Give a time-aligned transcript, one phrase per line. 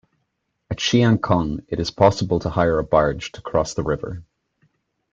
[0.71, 4.23] At Chiang Khong it is possible to hire a barge to cross the river.